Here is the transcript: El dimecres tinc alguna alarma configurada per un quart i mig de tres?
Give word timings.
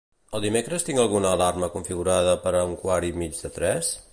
El 0.37 0.41
dimecres 0.45 0.85
tinc 0.87 1.01
alguna 1.03 1.33
alarma 1.37 1.69
configurada 1.75 2.33
per 2.47 2.57
un 2.63 2.75
quart 2.85 3.11
i 3.11 3.13
mig 3.21 3.37
de 3.45 3.53
tres? 3.61 3.97